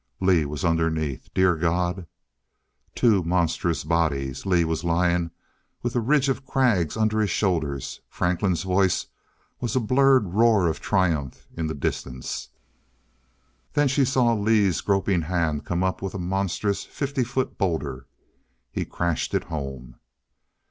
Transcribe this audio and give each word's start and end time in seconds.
Lee 0.19 0.45
was 0.45 0.65
underneath! 0.65 1.29
Dear 1.35 1.55
God 1.55 2.07
Two 2.95 3.23
monstrous 3.23 3.83
bodies 3.83 4.47
Lee 4.47 4.65
was 4.65 4.83
lying 4.83 5.29
with 5.83 5.95
a 5.95 5.99
ridge 5.99 6.27
of 6.27 6.43
crags 6.43 6.97
under 6.97 7.19
his 7.19 7.29
shoulders.... 7.29 8.01
Franklin's 8.09 8.63
voice 8.63 9.05
was 9.59 9.75
a 9.75 9.79
blurred 9.79 10.33
roar 10.33 10.65
of 10.67 10.79
triumph 10.79 11.47
in 11.55 11.67
the 11.67 11.75
distance. 11.75 12.49
Then 13.73 13.87
she 13.87 14.03
saw 14.03 14.33
Lee's 14.33 14.81
groping 14.81 15.21
hand 15.21 15.65
come 15.65 15.83
up 15.83 16.01
with 16.01 16.15
a 16.15 16.17
monstrous 16.17 16.83
fifty 16.83 17.23
foot 17.23 17.59
boulder. 17.59 18.07
He 18.71 18.85
crashed 18.85 19.35
it 19.35 19.43
home. 19.43 19.97